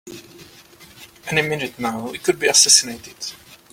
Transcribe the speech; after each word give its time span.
Any 1.27 1.43
minute 1.47 1.77
now 1.77 2.09
we 2.09 2.17
could 2.17 2.39
be 2.39 2.47
assassinated! 2.47 3.17